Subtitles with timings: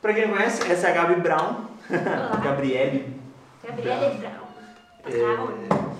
[0.00, 1.64] Pra quem não conhece, essa é a Gabi Brown.
[2.42, 3.20] Gabriele.
[3.62, 4.50] Gabriele Brown.
[5.04, 5.90] É,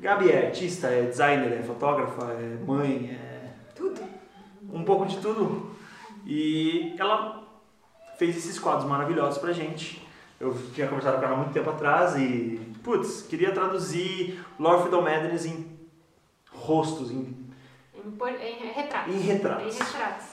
[0.00, 4.00] Gabi é artista, é designer, é fotógrafa, é mãe, é Tudo.
[4.72, 5.74] um pouco de tudo.
[6.26, 7.42] E ela
[8.18, 10.06] fez esses quadros maravilhosos pra gente.
[10.40, 15.02] Eu tinha conversado com ela há muito tempo atrás e, putz, queria traduzir Lord Freedom
[15.02, 15.66] Madness em
[16.52, 17.36] rostos, em,
[17.94, 19.14] Em, por- em retratos.
[19.14, 19.74] em retratos.
[19.76, 20.26] Em retratos.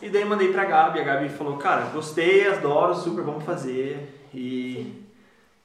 [0.00, 4.28] E daí mandei pra Gabi, a Gabi falou, cara, gostei, adoro, super, vamos fazer.
[4.34, 5.02] E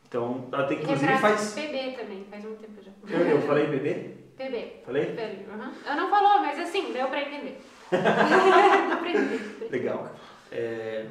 [0.07, 1.53] então, ela tem, E inclusive retratos faz.
[1.53, 2.91] PB também, faz muito tempo já.
[3.09, 3.93] Eu, eu falei bebê?
[4.37, 4.81] PB.
[4.85, 5.05] Falei?
[5.07, 5.45] PB.
[5.51, 5.71] Uhum.
[5.85, 7.61] Eu não falou, mas assim, deu pra entender.
[7.91, 9.67] deu pra entender.
[9.71, 10.11] Legal.
[10.51, 11.05] É,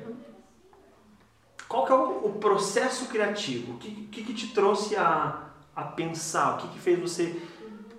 [1.69, 3.75] Qual que é o, o processo criativo?
[3.75, 5.43] O que, que, que te trouxe a,
[5.75, 6.55] a pensar?
[6.55, 7.37] O que, que fez você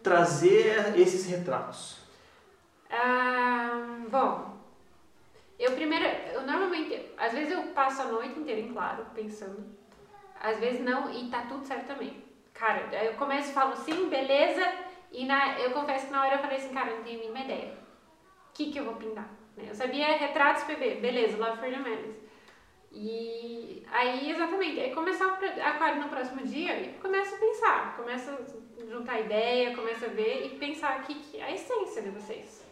[0.02, 1.98] trazer esses retratos?
[2.90, 4.47] Ah, bom,
[5.60, 9.66] eu primeiro, eu normalmente, às vezes eu passo a noite inteira em claro, pensando.
[10.40, 12.24] Às vezes não, e tá tudo certo também.
[12.54, 14.64] Cara, eu começo e falo sim, beleza,
[15.12, 17.22] e na, eu confesso que na hora eu falei assim, cara, eu não tenho a
[17.22, 17.74] mínima ideia.
[18.50, 19.30] O que que eu vou pintar?
[19.56, 19.66] né?
[19.70, 22.16] Eu sabia retratos PB, beleza, Love Madness.
[22.92, 28.32] E aí, exatamente, aí começar pro- aquário no próximo dia e começa a pensar, começa
[28.32, 32.66] a juntar ideia, começa a ver e pensar que, que é a essência de vocês.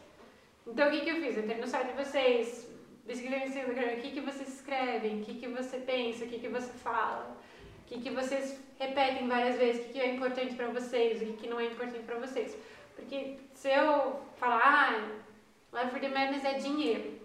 [0.65, 1.37] Então, o que, que eu fiz?
[1.37, 2.67] Eu entrei no site de vocês,
[3.05, 7.37] o que, que vocês escrevem, o que, que você pensa, o que, que você fala,
[7.83, 11.25] o que, que vocês repetem várias vezes, o que, que é importante pra vocês, o
[11.25, 12.57] que, que não é importante pra vocês.
[12.95, 17.19] Porque se eu falar, ah, Life for the Madness é dinheiro,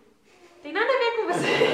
[0.62, 1.70] tem nada a ver com vocês.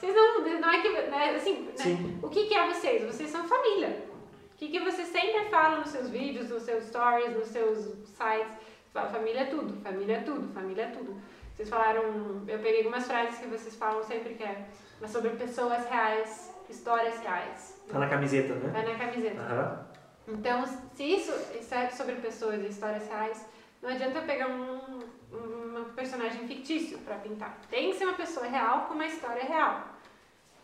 [0.00, 3.04] vocês não, não é que, né, assim, né, o que, que é vocês?
[3.04, 4.08] Vocês são família.
[4.54, 8.56] O que, que você sempre fala nos seus vídeos, nos seus stories, nos seus sites?
[8.92, 11.20] Família é tudo, família é tudo, família é tudo.
[11.58, 12.04] Vocês falaram,
[12.46, 14.64] eu peguei algumas frases que vocês falam sempre que é
[15.00, 17.82] mas sobre pessoas reais, histórias reais.
[17.88, 18.70] Tá na camiseta, né?
[18.72, 19.40] Tá na camiseta.
[19.40, 19.88] Aham.
[20.28, 20.64] Então,
[20.94, 21.32] se isso
[21.74, 23.44] é sobre pessoas e histórias reais,
[23.82, 25.00] não adianta eu pegar um,
[25.32, 27.58] um personagem fictício para pintar.
[27.68, 29.88] Tem que ser uma pessoa real com uma história real.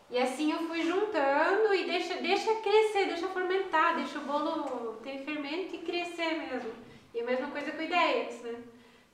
[0.09, 5.19] E assim eu fui juntando e deixa, deixa crescer, deixa fermentar, deixa o bolo ter
[5.25, 6.71] fermento e crescer mesmo.
[7.13, 8.55] E a mesma coisa com ideias, né?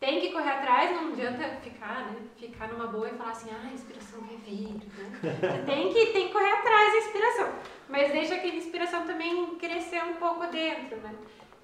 [0.01, 2.17] Tem que correr atrás, não adianta ficar, né?
[2.35, 4.81] Ficar numa boa e falar assim, ah, a inspiração vai né?
[5.21, 7.53] Você tem que, tem que correr atrás da inspiração.
[7.87, 11.15] Mas deixa que a inspiração também crescer um pouco dentro, né?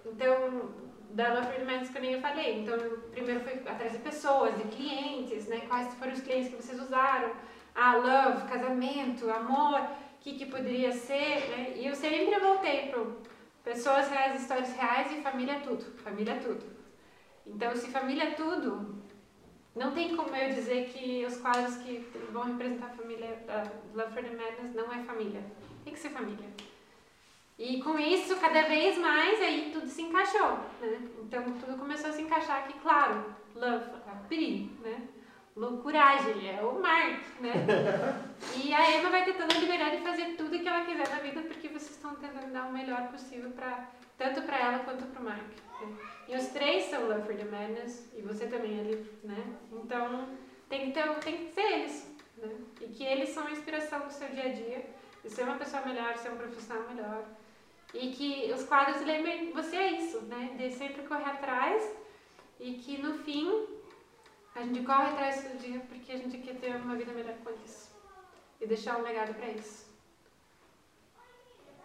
[0.05, 0.71] Então,
[1.13, 2.61] da Love Madness que eu nem falei.
[2.61, 2.77] Então,
[3.11, 5.63] primeiro foi atrás de pessoas, de clientes, né?
[5.67, 7.33] Quais foram os clientes que vocês usaram?
[7.75, 9.89] Ah, love, casamento, amor, o
[10.21, 11.73] que, que poderia ser, né?
[11.77, 13.17] E eu sempre voltei pro
[13.65, 15.85] pessoas reais, histórias reais e família é tudo.
[16.03, 16.76] Família é tudo.
[17.47, 18.97] Então, se família é tudo,
[19.75, 21.99] não tem como eu dizer que os quadros que
[22.33, 23.63] vão representar a família da
[23.95, 25.43] Love for the Madness não é família.
[25.85, 26.49] Tem que ser família.
[27.59, 31.09] E com isso, cada vez mais, aí tudo se encaixou, né?
[31.23, 33.35] Então, tudo começou a se encaixar aqui, claro.
[33.55, 35.09] Love, a Pri, né?
[35.57, 37.55] Loucuragem, é o Mark, né?
[38.63, 41.41] E a Emma vai ter toda a de fazer tudo que ela quiser na vida,
[41.43, 45.25] porque vocês estão tentando dar o melhor possível para tanto para ela quanto para o
[45.25, 45.49] Mark.
[45.81, 45.97] né?
[46.29, 49.57] E os três são Love for the Madness, e você também ali, né?
[49.73, 50.29] Então,
[50.69, 52.57] tem que, ter, tem que ser eles, né?
[52.81, 54.87] E que eles são a inspiração do seu dia a dia,
[55.23, 57.25] de ser uma pessoa melhor, ser um profissional melhor.
[57.95, 60.55] E que os quadros lembrem você é isso, né?
[60.59, 61.95] De sempre correr atrás
[62.59, 63.67] e que no fim
[64.55, 67.51] a gente corre atrás todo dia porque a gente quer ter uma vida melhor com
[67.65, 67.95] isso.
[68.61, 69.87] E deixar um legado para isso.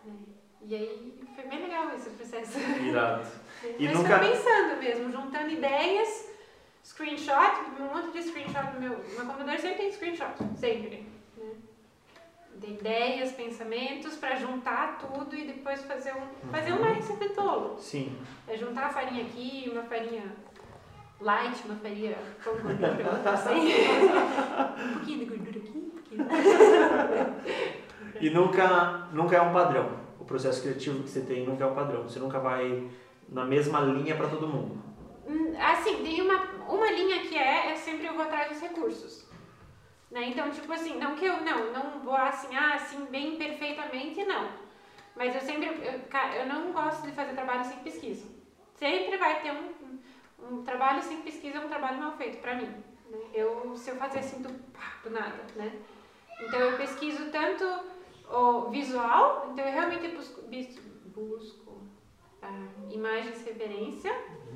[0.06, 0.41] Né?
[0.68, 2.60] E aí foi bem legal esse processo.
[2.60, 3.26] Irado.
[3.78, 6.32] E Mas nunca- foi pensando mesmo, juntando ideias,
[6.84, 8.90] screenshot, um monte de screenshot no meu.
[8.90, 11.06] Meu computador sempre tem screenshot, sempre.
[11.38, 11.52] Né?
[12.56, 16.50] De ideias, pensamentos, para juntar tudo e depois fazer um.
[16.50, 17.78] Fazer uma receita tolo.
[17.78, 18.18] Sim.
[18.48, 20.24] É juntar a farinha aqui, uma farinha
[21.20, 23.60] light, uma farinha com gordura, outra sem.
[23.60, 26.26] um pouquinho de gordura aqui, um pouquinho.
[28.20, 30.00] E nunca, nunca é um padrão.
[30.32, 32.04] O processo criativo que você tem nunca é um padrão.
[32.04, 32.90] Você nunca vai
[33.28, 34.82] na mesma linha para todo mundo.
[35.28, 39.28] Hum, Assim, tem uma, uma linha que é, é sempre eu vou atrás dos recursos.
[40.10, 40.30] Né?
[40.30, 44.48] Então, tipo assim, não que eu não, não vou assim, ah, assim, bem perfeitamente, não.
[45.18, 48.26] Mas eu sempre, eu, eu não gosto de fazer trabalho sem pesquisa.
[48.76, 52.74] Sempre vai ter um, um, um trabalho sem pesquisa, um trabalho mal feito pra mim.
[53.10, 53.20] Né?
[53.34, 55.74] Eu, se eu fazer assim do, pá, do nada, né?
[56.40, 57.66] Então eu pesquiso tanto
[58.32, 60.42] o visual, então eu realmente busco,
[61.06, 61.82] busco
[62.42, 64.12] ah, imagens referência,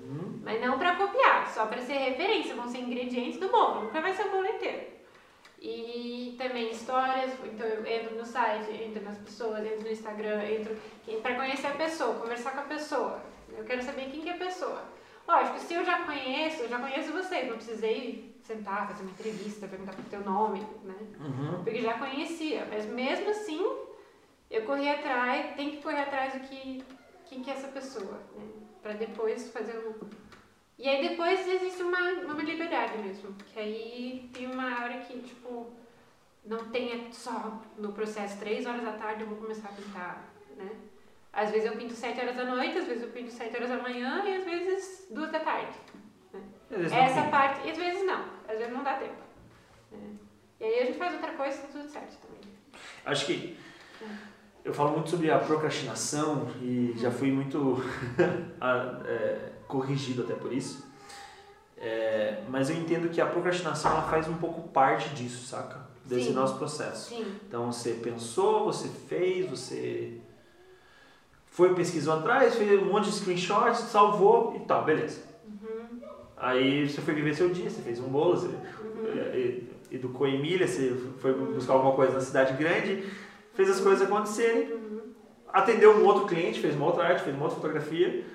[0.06, 0.40] Uhum.
[0.44, 4.14] mas não para copiar, só para ser referência, vão ser ingredientes do bolo, nunca vai
[4.14, 4.94] ser o bolo inteiro.
[5.60, 10.76] E também histórias, então eu entro no site, entro nas pessoas, entro no Instagram, entro
[11.24, 13.20] para conhecer a pessoa, conversar com a pessoa.
[13.58, 14.84] Eu quero saber quem que é a pessoa.
[15.28, 19.68] Lógico, se eu já conheço, eu já conheço você, não precisei sentar, fazer uma entrevista,
[19.68, 20.96] perguntar pro teu nome, né?
[21.20, 21.64] Uhum.
[21.64, 23.60] Porque já conhecia, mas mesmo assim,
[24.52, 26.84] eu corri atrás, tem que correr atrás do que
[27.26, 28.46] quem que é essa pessoa, né?
[28.84, 29.94] Para depois fazer um
[30.78, 35.68] e aí depois existe uma, uma liberdade mesmo, que aí tem uma hora que, tipo,
[36.44, 40.70] não tenha só no processo três horas da tarde eu vou começar a pintar, né?
[41.36, 43.78] Às vezes eu pinto sete horas da noite, às vezes eu pinto sete horas da
[43.78, 45.78] manhã e às vezes duas da tarde.
[46.34, 46.42] Né?
[46.72, 49.22] Essa parte, e às vezes não, às vezes não dá tempo.
[49.92, 50.12] Né?
[50.62, 52.56] E aí a gente faz outra coisa e tá tudo certo também.
[53.06, 53.58] Acho que
[54.64, 57.84] eu falo muito sobre a procrastinação e já fui muito
[59.06, 60.90] é, corrigido até por isso.
[61.78, 65.86] É, mas eu entendo que a procrastinação ela faz um pouco parte disso, saca?
[66.06, 66.34] Desse Sim.
[66.34, 67.10] nosso processo.
[67.10, 70.22] Sim, Então você pensou, você fez, você
[71.56, 75.22] foi, pesquisou atrás, fez um monte de screenshots, salvou e tal, beleza.
[76.36, 78.50] Aí você foi viver seu dia, você fez um bolo, você
[79.06, 79.60] eh,
[79.90, 83.06] educou a Emília, você foi buscar alguma coisa na cidade grande,
[83.54, 84.70] fez as coisas acontecerem,
[85.48, 88.26] atendeu um outro cliente, fez uma outra arte, fez uma outra fotografia,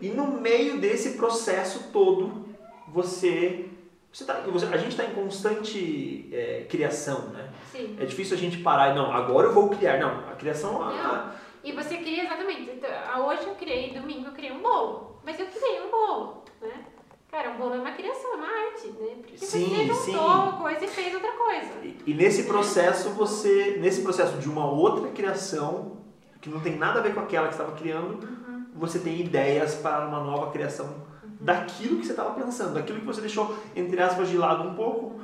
[0.00, 2.44] e no meio desse processo todo,
[2.88, 3.66] você.
[4.12, 4.42] você, tá,
[4.72, 7.50] a gente está em constante eh, criação, né?
[7.70, 7.96] sim.
[8.00, 10.00] É difícil a gente parar e não, agora eu vou criar.
[10.00, 10.82] Não, a criação.
[10.82, 12.70] ah, E você cria exatamente.
[12.70, 15.18] Então, hoje eu criei, domingo eu criei um bolo.
[15.24, 16.84] Mas eu criei um bolo, né?
[17.30, 19.14] Cara, um bolo é uma criação, é uma arte, né?
[19.16, 20.14] Porque Sim, você juntou sim.
[20.14, 21.72] uma coisa e fez outra coisa.
[21.82, 25.96] E, e nesse processo você, nesse processo de uma outra criação
[26.40, 28.28] que não tem nada a ver com aquela que você estava criando,
[28.74, 31.02] você tem ideias para uma nova criação
[31.40, 35.20] daquilo que você estava pensando, daquilo que você deixou entre aspas de lado um pouco,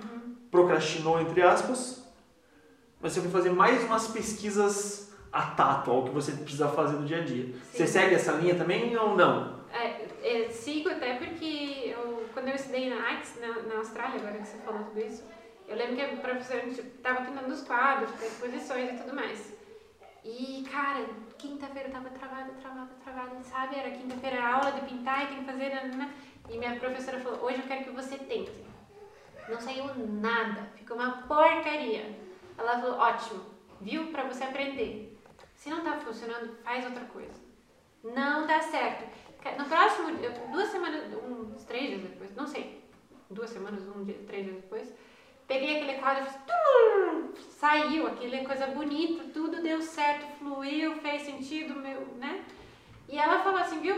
[0.50, 2.10] procrastinou entre aspas,
[3.00, 7.06] mas você foi fazer mais umas pesquisas a tato ao que você precisa fazer no
[7.06, 7.54] dia a dia.
[7.72, 9.60] Você segue essa linha também ou não?
[9.72, 14.38] É, é, sigo até porque eu, quando eu estudei na artes na, na Austrália, agora
[14.38, 15.24] que você falou tudo isso,
[15.68, 19.54] eu lembro que a professora estava pintando os quadros, para exposições e tudo mais.
[20.24, 21.06] E, cara,
[21.38, 23.78] quinta-feira eu tava travada, travada, travada, sabe?
[23.78, 25.70] Era quinta-feira aula de pintar e tem que fazer.
[25.70, 26.10] nanana.
[26.48, 28.52] E minha professora falou: hoje eu quero que você tente.
[29.48, 32.18] Não saiu nada, ficou uma porcaria.
[32.58, 33.40] Ela falou: ótimo,
[33.80, 34.08] viu?
[34.08, 35.09] Pra você aprender.
[35.60, 37.34] Se não tá funcionando, faz outra coisa.
[38.02, 39.04] Não dá certo.
[39.58, 40.08] No próximo,
[40.50, 42.82] duas semanas, uns três dias depois, não sei,
[43.28, 44.90] duas semanas, um dia, três dias depois,
[45.46, 51.74] peguei aquele quadro e fiz, saiu, aquele coisa bonita, tudo deu certo, fluiu, fez sentido,
[51.78, 52.42] meu, né?
[53.06, 53.96] E ela falou assim, viu,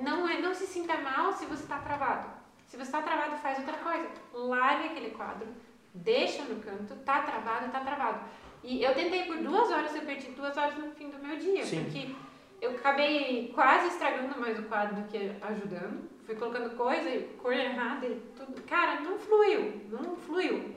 [0.00, 2.30] não, é, não se sinta mal se você está travado.
[2.66, 4.08] Se você está travado, faz outra coisa.
[4.32, 5.48] Larga aquele quadro,
[5.92, 8.20] deixa no canto, tá travado, tá travado.
[8.62, 11.64] E eu tentei por duas horas, eu perdi duas horas no fim do meu dia,
[11.64, 11.84] Sim.
[11.84, 12.14] porque
[12.60, 16.08] eu acabei quase estragando mais o quadro do que ajudando.
[16.24, 18.60] Fui colocando coisa, cor errada e tudo.
[18.62, 20.74] Cara, não fluiu, não fluiu.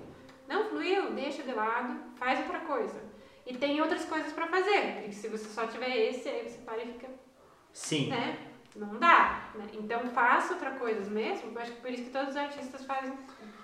[0.48, 3.01] Não fluiu, deixa de lado, faz outra coisa.
[3.45, 6.84] E tem outras coisas pra fazer, porque se você só tiver esse, aí você para
[6.84, 7.10] e fica
[7.74, 8.10] Sim.
[8.10, 8.38] né?
[8.75, 9.50] Não dá.
[9.56, 9.66] Né?
[9.74, 11.51] Então faça outra coisa mesmo.
[11.51, 13.13] Eu acho que por isso que todos os artistas fazem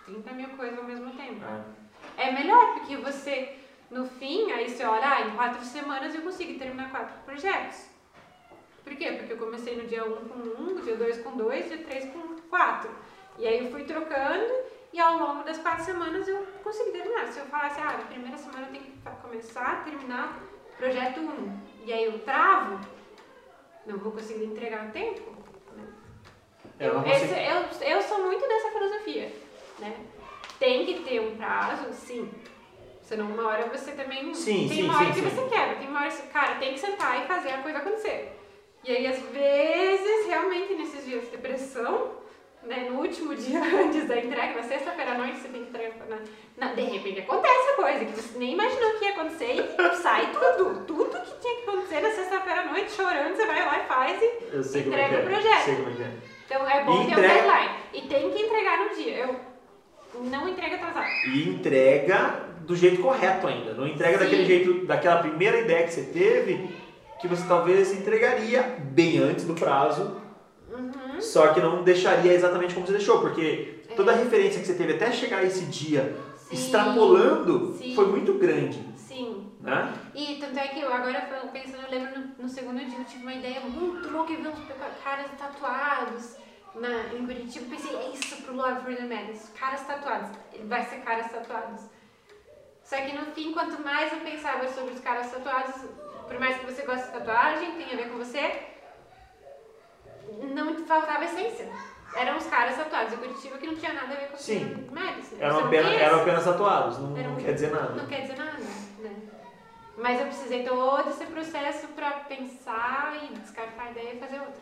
[0.06, 1.42] 30 mil coisas ao mesmo tempo.
[2.18, 2.28] É.
[2.28, 3.58] É melhor, porque você,
[3.90, 7.86] no fim, aí você olha, ah, em quatro semanas eu consigo terminar quatro projetos.
[8.84, 9.12] Por quê?
[9.14, 11.68] Porque eu comecei no dia 1 um com 1, um, no dia 2 com 2,
[11.68, 12.90] dia 3 com 4.
[13.38, 14.46] E aí eu fui trocando
[14.94, 17.28] e ao longo das quatro semanas eu consegui terminar.
[17.28, 18.92] Se eu falasse, ah, na primeira semana eu tenho que
[19.22, 20.40] começar a terminar
[20.78, 22.80] projeto 1, um, e aí eu travo,
[23.86, 25.32] não vou conseguir entregar a tempo.
[25.74, 25.86] né?
[26.80, 29.34] Eu, você- esse- eu, eu sou muito dessa filosofia,
[29.80, 30.06] né?
[30.60, 32.30] Tem que ter um prazo, sim.
[33.08, 34.34] Senão uma hora você também.
[34.34, 35.36] Sim, tem sim, uma hora sim, que sim.
[35.36, 37.78] você quebra, tem uma hora que você, cara, tem que sentar e fazer a coisa
[37.78, 38.38] acontecer.
[38.84, 42.12] E aí, às vezes, realmente, nesses dias de depressão,
[42.64, 46.06] né, no último dia antes da entrega, na sexta-feira à noite, você tem que entregar.
[46.10, 46.20] Na,
[46.58, 50.30] na- de repente acontece a coisa que você nem imaginou que ia acontecer e sai
[50.34, 50.84] tudo.
[50.86, 54.22] Tudo que tinha que acontecer na sexta-feira à noite, chorando, você vai lá e faz
[54.22, 55.20] e é entrega é.
[55.22, 55.64] o projeto.
[55.64, 56.12] Sei como é é.
[56.46, 57.76] então é bom E ter um entrega- deadline.
[57.94, 59.16] E tem que entregar no dia.
[59.18, 59.36] Eu
[60.16, 61.08] não entrega atrasado.
[61.28, 63.74] E entrega do jeito correto ainda.
[63.74, 64.24] Não entrega Sim.
[64.24, 66.70] daquele jeito, daquela primeira ideia que você teve,
[67.22, 68.62] que você talvez entregaria
[68.92, 70.22] bem antes do prazo,
[70.70, 71.20] Uhum.
[71.22, 74.18] só que não deixaria exatamente como você deixou, porque toda a É.
[74.24, 76.56] referência que você teve até chegar a esse dia, Sim.
[76.56, 77.96] extrapolando, Sim.
[77.96, 78.78] foi muito grande.
[78.96, 79.50] Sim.
[79.62, 79.94] Né?
[80.14, 81.22] E tanto é que eu agora
[81.52, 84.48] pensando, eu lembro no, no segundo dia eu tive uma ideia muito louca e vi
[84.48, 84.60] uns
[85.04, 86.36] caras tatuados
[86.80, 87.66] na, em Curitiba.
[87.76, 90.30] Pensei, é isso pro Love for the Madness, caras tatuados.
[90.66, 91.82] Vai ser caras tatuados.
[92.84, 95.76] Só que no fim, quanto mais eu pensava sobre os caras tatuados,
[96.28, 98.62] por mais que você goste de tatuagem, tem a ver com você,
[100.54, 101.70] não faltava essência.
[102.16, 104.88] Eram os caras tatuados em Curitiba que não tinha nada a ver com Sim.
[104.90, 105.36] o Madison.
[105.40, 107.94] Eram São apenas, eram apenas tatuados, não, Eram- não quer dizer nada.
[107.94, 109.16] Não quer dizer nada, né?
[109.98, 114.62] Mas eu precisei todo esse processo pra pensar e descartar a ideia e fazer outra.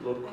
[0.00, 0.28] Louco.
[0.28, 0.32] É,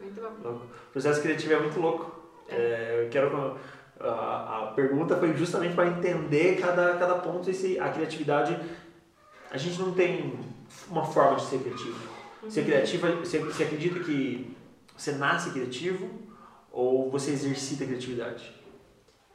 [0.00, 0.48] muito bom.
[0.48, 0.66] louco.
[0.66, 2.12] O processo criativo é muito louco.
[2.48, 3.58] É, eu quero.
[4.00, 7.50] A, a pergunta foi justamente para entender cada, cada ponto.
[7.50, 8.58] E se a criatividade.
[9.50, 10.38] A gente não tem
[10.90, 11.98] uma forma de ser criativo.
[12.48, 14.54] Ser criativa, você, você acredita que
[14.96, 16.08] você nasce criativo
[16.70, 18.54] ou você exercita a criatividade?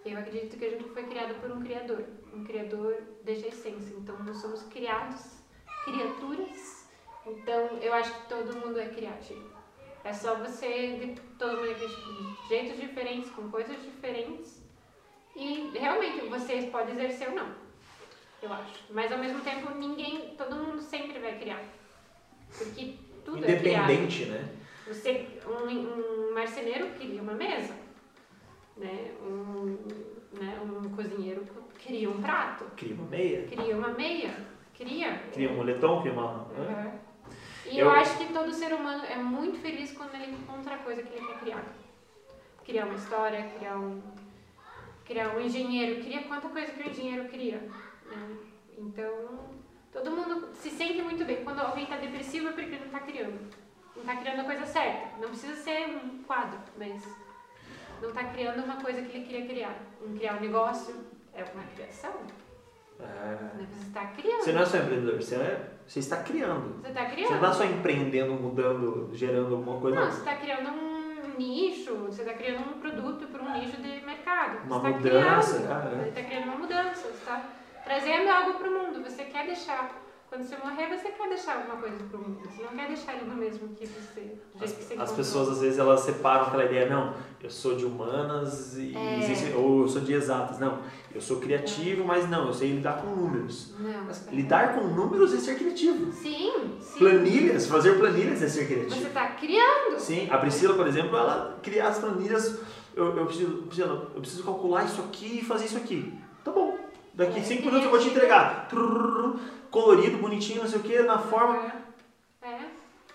[0.05, 2.03] Eu acredito que a gente foi criado por um criador.
[2.33, 3.95] Um criador desde a essência.
[3.97, 5.21] Então nós somos criados,
[5.85, 6.85] criaturas.
[7.25, 9.52] Então eu acho que todo mundo é criativo.
[10.03, 14.61] É só você, é criativo de jeitos diferentes, com coisas diferentes.
[15.35, 17.47] E realmente você pode exercer ou não.
[18.41, 18.83] Eu acho.
[18.89, 21.63] Mas ao mesmo tempo ninguém, todo mundo sempre vai criar.
[22.57, 23.89] Porque tudo é criado.
[23.89, 24.49] Independente, né?
[24.87, 27.73] Você, um, um marceneiro cria uma mesa,
[28.75, 29.13] né?
[29.21, 29.77] Um,
[30.33, 30.59] né?
[30.61, 31.45] um cozinheiro
[31.81, 34.35] cria um prato, Cria uma meia, cria uma meia,
[34.73, 35.17] cria.
[35.31, 36.43] cria um moletom, cria uma.
[36.49, 36.99] Uhum.
[37.65, 37.91] E Eu- eu...
[37.91, 41.25] acho que todo ser humano é muito feliz quando ele encontra a coisa que ele
[41.25, 41.63] quer criar.
[42.65, 44.01] Criar uma história, criar um,
[45.05, 47.57] criar um engenheiro, cria quanta coisa que o engenheiro cria.
[48.05, 48.37] né?
[48.77, 49.49] Então,
[49.91, 51.43] todo mundo se sente muito bem.
[51.43, 53.39] Quando alguém está depressivo é porque não está criando.
[53.95, 55.17] Não está criando a coisa certa.
[55.21, 57.03] Não precisa ser um quadro, mas
[58.01, 59.75] não está criando uma coisa que ele queria criar.
[60.17, 60.95] Criar um negócio
[61.33, 62.13] é uma criação.
[62.99, 63.37] É.
[63.57, 64.41] Você está criando.
[64.43, 66.81] Você não é só empreendedor, você, é, você está criando.
[66.81, 67.29] Você está Você criando.
[67.29, 69.99] não está só empreendendo, mudando, gerando alguma coisa.
[69.99, 74.05] Não, você está criando um nicho, você está criando um produto para um nicho de
[74.05, 74.65] mercado.
[74.65, 75.89] Uma você tá mudança, criando, cara.
[75.97, 77.43] Você está criando uma mudança, você está
[77.83, 79.03] trazendo algo para o mundo.
[79.03, 80.02] Você quer deixar,
[80.33, 82.39] quando você morrer, você quer deixar alguma coisa para o mundo.
[82.49, 84.21] Você não quer deixar ele no mesmo que você,
[84.57, 87.75] jeito que você As, as pessoas às vezes elas separam aquela ideia, não, eu sou
[87.75, 89.19] de humanas e É.
[89.19, 90.79] existe- ou eu sou de exatas, não,
[91.13, 93.75] eu sou criativo, mas não, eu sei lidar com números.
[93.77, 94.05] Não.
[94.05, 96.11] Mas lidar com números é ser criativo.
[96.11, 96.97] Sim, sim.
[96.97, 99.07] Planilhas, fazer planilhas é ser Você criativo.
[99.07, 99.99] está criando.
[99.99, 102.59] Sim, a Priscila, por exemplo, ela cria as planilhas,
[102.95, 106.11] eu, eu, preciso, Priscila, eu preciso calcular isso aqui e fazer isso aqui.
[107.13, 108.67] Daqui É, cinco minutos eu vou te entregar.
[108.67, 109.37] Trrr,
[109.69, 111.71] colorido, bonitinho, não sei o que, na forma.
[112.41, 112.59] É,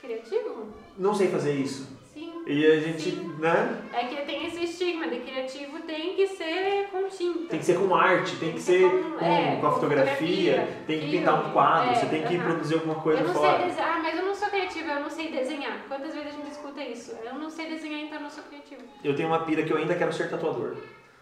[0.01, 0.69] criativo.
[0.97, 1.99] Não sei fazer isso.
[2.15, 2.33] Sim.
[2.47, 3.37] E a gente, Sim.
[3.39, 3.83] né?
[3.93, 7.49] É que tem esse estigma de criativo tem que ser com tinta.
[7.49, 10.85] Tem que ser com arte, tem que ser com, é, com a com fotografia, fotografia,
[10.87, 12.45] tem que pintar um quadro, é, você tem que aham.
[12.45, 13.71] produzir alguma coisa eu não fora.
[13.71, 15.85] sei ah, mas eu não sou criativa, eu não sei desenhar.
[15.87, 17.17] Quantas vezes a gente escuta isso?
[17.25, 18.83] Eu não sei desenhar, então eu não sou criativa.
[19.05, 20.77] Eu tenho uma pira que eu ainda quero ser tatuador.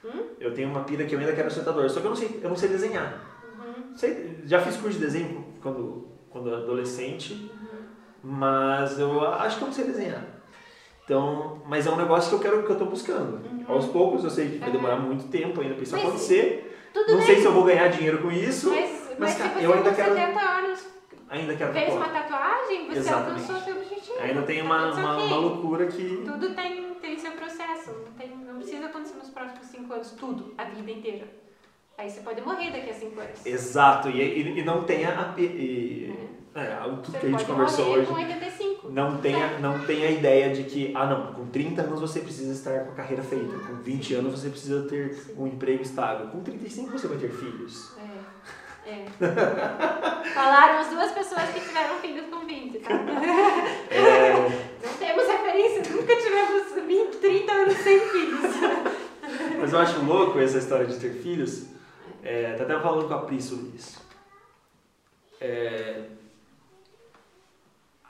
[0.06, 0.22] Hum?
[0.40, 2.40] Eu tenho uma pira que eu ainda quero ser tatuador, só que eu não sei,
[2.42, 3.20] eu não sei desenhar.
[3.58, 3.96] Uhum.
[3.96, 7.78] Sei- já fiz curso de desenho quando, quando adolescente, Uhum.
[8.22, 10.22] mas eu acho que eu não sei desenhar.
[11.04, 13.36] Então, mas é um negócio que eu quero que eu tô buscando.
[13.46, 13.64] Uhum.
[13.68, 14.74] Aos poucos eu sei que vai Uhum.
[14.76, 16.72] demorar muito tempo ainda pra isso Mas acontecer.
[16.94, 17.26] Não bem.
[17.26, 18.70] sei se eu vou ganhar dinheiro com isso.
[18.70, 20.86] Mas, mas, mas, cara, você eu ainda com quero- 70 anos
[21.28, 22.08] Ainda quero fez tatuar.
[22.08, 23.50] uma tatuagem, você Exatamente.
[23.50, 24.18] alcançou seu objetivo.
[24.20, 26.22] Ainda tem uma, uma, uma loucura que.
[26.24, 27.90] Tudo tem, tem seu processo.
[27.90, 29.14] Não, tem, não precisa acontecer
[29.76, 31.26] 5 anos, tudo, a vida inteira.
[31.98, 33.46] Aí você pode morrer daqui a 5 anos.
[33.46, 36.12] Exato, e, e, e não tenha a, e,
[36.54, 38.06] é, tudo Você que a gente conversou hoje.
[38.06, 38.88] com 85.
[38.90, 42.52] Não tenha, não tenha a ideia de que, ah não, com 30 anos você precisa
[42.52, 46.40] estar com a carreira feita, com 20 anos você precisa ter um emprego estável, com
[46.40, 47.94] 35 você vai ter filhos.
[47.98, 48.26] É.
[48.88, 49.04] É.
[50.32, 52.90] Falaram as duas pessoas que tiveram filhos com 20, tá?
[53.90, 58.42] É, Não temos referência, nunca tivemos 20, 30 anos sem filhos.
[59.66, 61.64] Mas eu acho louco essa história de ter filhos.
[62.22, 64.00] É, tá até falando com a Pri sobre isso.
[65.40, 66.04] É,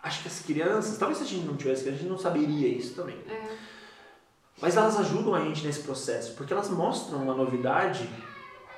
[0.03, 2.95] acho que as crianças, talvez se a gente não tivesse a gente não saberia isso
[2.95, 3.17] também.
[3.27, 3.57] É.
[4.61, 8.07] Mas elas ajudam a gente nesse processo, porque elas mostram uma novidade,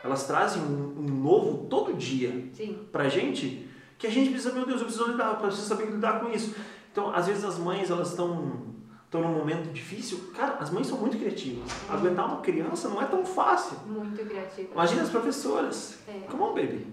[0.04, 2.86] elas trazem um, um novo todo dia Sim.
[2.92, 3.68] pra gente,
[3.98, 6.54] que a gente precisa, meu Deus, eu preciso lidar, eu preciso saber lidar com isso.
[6.92, 8.67] Então, às vezes as mães, elas estão
[9.08, 10.30] estão num momento difícil.
[10.36, 11.64] Cara, as mães são muito criativas.
[11.88, 13.78] Aguentar uma criança não é tão fácil.
[13.86, 14.68] Muito criativa.
[14.72, 15.98] Imagina as professoras.
[16.06, 16.26] É.
[16.30, 16.86] Come on, baby.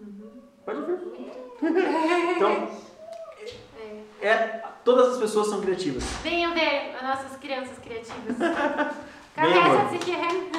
[0.00, 0.30] Uhum.
[0.64, 0.98] Pode ver.
[2.36, 2.68] Então,
[4.22, 4.28] É.
[4.28, 6.04] é, todas as pessoas são criativas.
[6.22, 8.36] Venham ver as nossas crianças criativas.
[9.36, 9.54] Amor.
[9.78, 10.50] Cabeça de Kirren.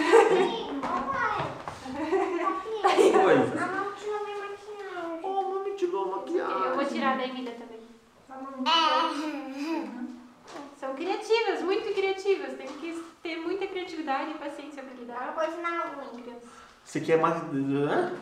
[3.25, 3.37] Oi.
[3.39, 5.19] A que não vem maquiagem.
[5.23, 6.65] Oh, mami tirou a maquiagem.
[6.67, 7.78] Eu vou tirar da Emília também.
[8.29, 10.09] É.
[10.79, 12.53] São criativas, muito criativas.
[12.55, 15.29] Tem que ter muita criatividade e paciência pra lidar.
[15.29, 16.37] Agora vou ensinar unha.
[16.83, 17.35] Você quer mais.
[17.37, 18.13] Hã?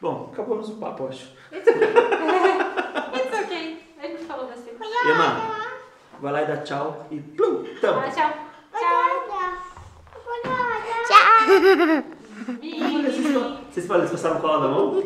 [0.00, 1.32] Bom, acabamos o papo, acho.
[1.52, 1.88] It's okay.
[3.20, 3.82] It's okay.
[3.98, 4.76] A gente falou bastante.
[5.08, 5.70] Ema,
[6.20, 8.10] vai lá e dá tchau e plum, Fala tampa.
[8.10, 8.30] tchau.
[8.72, 9.12] Tchau.
[11.08, 12.02] Tchau.
[13.70, 15.02] Vocês passaram cola na mão?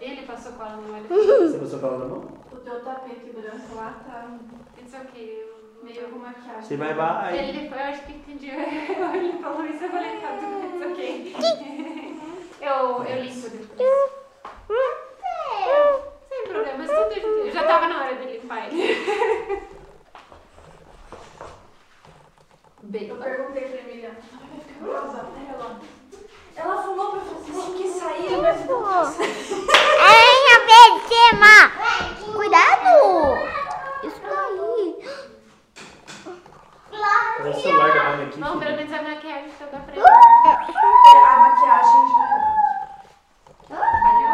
[0.00, 1.08] Ele passou cola no olho.
[1.48, 2.39] Você passou cola na mão?
[2.60, 4.28] O teu tapete branco lá tá
[4.78, 5.42] It's okay.
[5.42, 6.62] Eu meio com maquiagem.
[6.62, 7.38] Você vai, vai.
[7.38, 8.50] Ele, eu acho que entendi.
[8.52, 11.36] Ele falou isso, eu falei, tá tudo it's ok.
[12.60, 13.90] Eu, eu limpo depois.
[16.28, 17.26] Sem problemas, tudo.
[17.26, 19.66] Eu já tava na hora de limpar ele.
[22.82, 25.80] Bem, Eu perguntei pra Emília, ela vai ficar brava dela.
[26.54, 28.60] Ela falou pra Francisco que sair, mas
[29.20, 31.56] Ei, a Benzema!
[32.34, 32.90] Cuidado!
[34.02, 35.30] Isso aí.
[37.36, 38.40] Cadê o celular da mãe aqui?
[38.40, 38.76] Bom, pelo filho?
[38.76, 40.00] menos a maquiagem tá da frente.
[41.26, 42.60] a maquiagem já.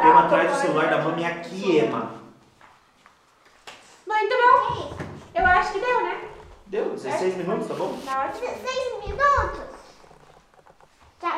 [0.09, 1.27] Ema atrás do celular da mãe
[1.87, 2.11] aqui, Ema.
[4.07, 4.97] Muito bom.
[5.35, 6.21] Eu acho que deu, né?
[6.67, 6.91] Deu?
[6.91, 7.99] 16 minutos, tá bom?
[8.05, 8.49] Tá ótimo.
[8.49, 9.77] 16 minutos.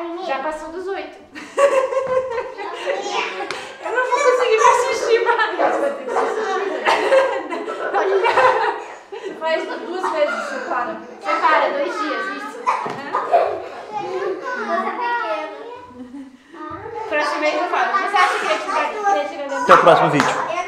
[0.01, 0.25] Emília.
[0.25, 1.17] Já passou dos oito.
[3.81, 5.57] Eu não vou conseguir me assistir mais.
[5.59, 6.11] Vai ter que
[9.19, 11.01] se Você faz duas vezes, você para.
[11.21, 12.59] Separa, dois dias, isso.
[14.69, 15.18] Aham.
[17.09, 17.91] Próximo mês eu falo.
[17.91, 20.58] Você acha que eu ia tirar, ia tirar Até o próximo vídeo.